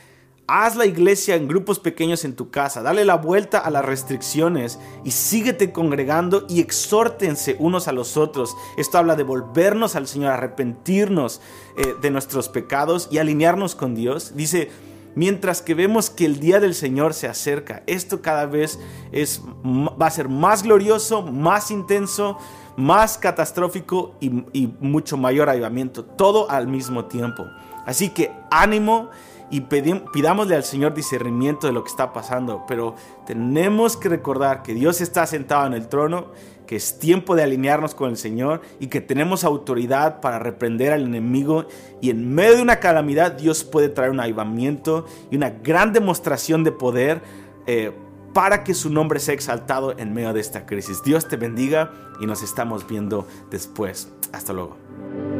Haz 0.52 0.74
la 0.74 0.84
iglesia 0.84 1.36
en 1.36 1.46
grupos 1.46 1.78
pequeños 1.78 2.24
en 2.24 2.34
tu 2.34 2.50
casa, 2.50 2.82
dale 2.82 3.04
la 3.04 3.14
vuelta 3.14 3.58
a 3.60 3.70
las 3.70 3.84
restricciones 3.84 4.80
y 5.04 5.12
síguete 5.12 5.70
congregando 5.70 6.44
y 6.48 6.60
exhórtense 6.60 7.54
unos 7.60 7.86
a 7.86 7.92
los 7.92 8.16
otros. 8.16 8.56
Esto 8.76 8.98
habla 8.98 9.14
de 9.14 9.22
volvernos 9.22 9.94
al 9.94 10.08
Señor, 10.08 10.32
arrepentirnos 10.32 11.40
eh, 11.76 11.94
de 12.02 12.10
nuestros 12.10 12.48
pecados 12.48 13.06
y 13.12 13.18
alinearnos 13.18 13.76
con 13.76 13.94
Dios. 13.94 14.34
Dice, 14.34 14.70
mientras 15.14 15.62
que 15.62 15.74
vemos 15.74 16.10
que 16.10 16.26
el 16.26 16.40
día 16.40 16.58
del 16.58 16.74
Señor 16.74 17.14
se 17.14 17.28
acerca, 17.28 17.84
esto 17.86 18.20
cada 18.20 18.46
vez 18.46 18.80
es, 19.12 19.42
va 19.64 20.06
a 20.06 20.10
ser 20.10 20.28
más 20.28 20.64
glorioso, 20.64 21.22
más 21.22 21.70
intenso, 21.70 22.38
más 22.76 23.18
catastrófico 23.18 24.16
y, 24.18 24.44
y 24.52 24.74
mucho 24.80 25.16
mayor 25.16 25.48
avivamiento, 25.48 26.04
todo 26.04 26.50
al 26.50 26.66
mismo 26.66 27.04
tiempo. 27.04 27.46
Así 27.90 28.10
que 28.10 28.30
ánimo 28.52 29.10
y 29.50 29.62
pidámosle 29.62 30.54
al 30.54 30.62
Señor 30.62 30.94
discernimiento 30.94 31.66
de 31.66 31.72
lo 31.72 31.82
que 31.82 31.90
está 31.90 32.12
pasando, 32.12 32.64
pero 32.68 32.94
tenemos 33.26 33.96
que 33.96 34.08
recordar 34.08 34.62
que 34.62 34.74
Dios 34.74 35.00
está 35.00 35.26
sentado 35.26 35.66
en 35.66 35.72
el 35.72 35.88
trono, 35.88 36.28
que 36.68 36.76
es 36.76 37.00
tiempo 37.00 37.34
de 37.34 37.42
alinearnos 37.42 37.96
con 37.96 38.10
el 38.10 38.16
Señor 38.16 38.60
y 38.78 38.86
que 38.86 39.00
tenemos 39.00 39.42
autoridad 39.42 40.20
para 40.20 40.38
reprender 40.38 40.92
al 40.92 41.02
enemigo 41.02 41.66
y 42.00 42.10
en 42.10 42.32
medio 42.32 42.58
de 42.58 42.62
una 42.62 42.78
calamidad 42.78 43.32
Dios 43.32 43.64
puede 43.64 43.88
traer 43.88 44.12
un 44.12 44.20
avivamiento 44.20 45.04
y 45.32 45.34
una 45.34 45.50
gran 45.50 45.92
demostración 45.92 46.62
de 46.62 46.70
poder 46.70 47.22
eh, 47.66 47.90
para 48.32 48.62
que 48.62 48.72
su 48.72 48.88
nombre 48.88 49.18
sea 49.18 49.34
exaltado 49.34 49.98
en 49.98 50.14
medio 50.14 50.32
de 50.32 50.38
esta 50.38 50.64
crisis. 50.64 51.02
Dios 51.02 51.26
te 51.26 51.36
bendiga 51.36 51.90
y 52.20 52.26
nos 52.26 52.44
estamos 52.44 52.86
viendo 52.86 53.26
después. 53.50 54.12
Hasta 54.32 54.52
luego. 54.52 55.39